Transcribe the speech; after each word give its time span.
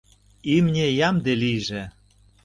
Имне 0.55 0.85
ямде 1.07 1.33
лийже. 1.41 1.83